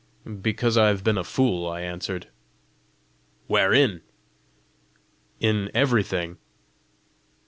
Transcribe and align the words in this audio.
"Because 0.41 0.79
I 0.79 0.87
have 0.87 1.03
been 1.03 1.19
a 1.19 1.23
fool," 1.23 1.69
I 1.69 1.81
answered. 1.81 2.27
"Wherein?" 3.45 4.01
"In 5.39 5.69
everything." 5.75 6.39